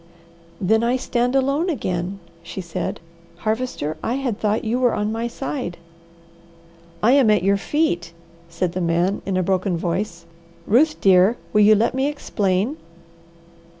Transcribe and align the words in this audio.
"Then 0.59 0.83
I 0.83 0.95
stand 0.95 1.35
alone 1.35 1.69
again," 1.69 2.17
she 2.41 2.59
said. 2.59 2.99
"Harvester, 3.35 3.97
I 4.01 4.15
had 4.15 4.39
thought 4.39 4.63
you 4.63 4.79
were 4.79 4.95
on 4.95 5.11
my 5.11 5.27
side." 5.27 5.77
"I 7.03 7.11
am 7.11 7.29
at 7.29 7.43
your 7.43 7.57
feet," 7.57 8.11
said 8.49 8.71
the 8.71 8.81
man 8.81 9.21
in 9.27 9.37
a 9.37 9.43
broken 9.43 9.77
voice. 9.77 10.25
"Ruth 10.65 10.99
dear, 11.01 11.37
will 11.53 11.61
you 11.61 11.75
let 11.75 11.93
me 11.93 12.07
explain?" 12.07 12.77